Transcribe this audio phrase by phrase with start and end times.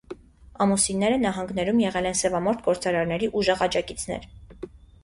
[0.65, 4.29] Ամուսինները նահանգներում եղել են սևամորթ գործարարների ուժեղ աջակիցներ։